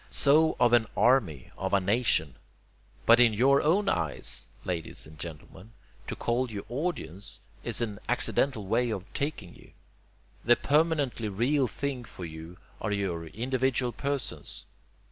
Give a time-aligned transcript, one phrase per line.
[0.09, 2.33] So of an 'army,' of a 'nation.'
[3.05, 5.73] But in your own eyes, ladies and gentlemen,
[6.07, 9.73] to call you 'audience' is an accidental way of taking you.
[10.43, 14.65] The permanently real things for you are your individual persons.